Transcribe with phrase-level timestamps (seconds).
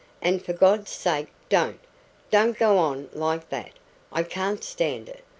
[0.19, 1.79] "And for God's sake don't
[2.31, 3.73] don't go on like that!
[4.11, 5.23] I can't stand it.